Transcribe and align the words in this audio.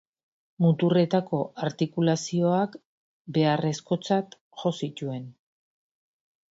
Muturretako 0.63 1.41
artikulazioak 1.67 2.79
beharrezkotzat 3.37 4.35
jo 4.63 4.75
zituen. 4.83 5.31